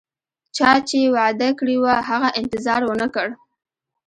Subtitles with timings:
[0.55, 3.27] چا چې وعده کړي وه، هغه انتظار ونه کړ